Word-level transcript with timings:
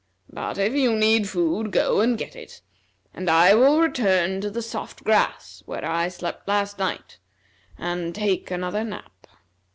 But 0.33 0.57
if 0.57 0.73
you 0.73 0.95
need 0.95 1.29
food, 1.29 1.71
go 1.71 2.01
and 2.01 2.17
get 2.17 2.35
it, 2.35 2.61
and 3.13 3.29
I 3.29 3.53
will 3.53 3.79
return 3.79 4.41
to 4.41 4.49
the 4.49 4.63
soft 4.63 5.03
grass 5.03 5.61
where 5.67 5.85
I 5.85 6.07
slept 6.07 6.47
last 6.47 6.79
night 6.79 7.19
and 7.77 8.15
take 8.15 8.49
another 8.49 8.83
nap." 8.83 9.27